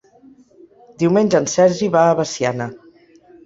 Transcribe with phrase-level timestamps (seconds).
[1.03, 2.73] Diumenge en Sergi va a Veciana.